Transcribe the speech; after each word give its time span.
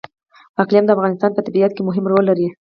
اقلیم 0.61 0.85
د 0.85 0.89
افغانستان 0.95 1.31
په 1.33 1.41
طبیعت 1.47 1.71
کې 1.73 1.81
مهم 1.89 2.05
رول 2.11 2.23
لري. 2.29 2.47